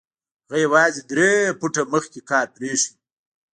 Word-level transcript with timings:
هغه 0.45 0.57
يوازې 0.65 1.01
درې 1.11 1.29
فوټه 1.59 1.83
مخکې 1.93 2.19
کار 2.29 2.45
پرېښی 2.55 2.91
و. 2.95 2.99